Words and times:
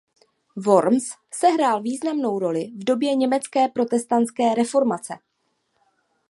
Worms 0.55 1.13
sehrál 1.33 1.81
významnou 1.81 2.39
roli 2.39 2.67
v 2.75 2.83
době 2.83 3.15
německé 3.15 3.67
protestantské 3.67 4.55
reformace. 4.55 5.17